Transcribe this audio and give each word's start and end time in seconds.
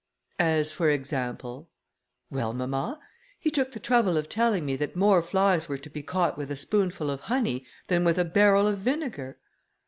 "As, 0.39 0.73
for 0.73 0.89
example:" 0.89 1.69
"Well, 2.31 2.53
mamma, 2.53 2.99
he 3.39 3.51
took 3.51 3.71
the 3.73 3.79
trouble 3.79 4.17
of 4.17 4.27
telling 4.27 4.65
me 4.65 4.75
that 4.77 4.95
more 4.95 5.21
flies 5.21 5.69
were 5.69 5.77
to 5.77 5.89
be 5.91 6.01
caught 6.01 6.39
with 6.39 6.49
a 6.49 6.57
spoonful 6.57 7.11
of 7.11 7.19
honey 7.29 7.67
than 7.85 8.03
with 8.03 8.17
a 8.17 8.25
barrel 8.25 8.65
of 8.67 8.79
vinegar." 8.79 9.37